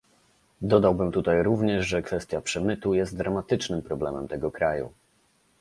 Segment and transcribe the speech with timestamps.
[0.61, 4.89] Dodałbym tutaj również, że kwestia przemytu jest dramatycznym problemem tego kraju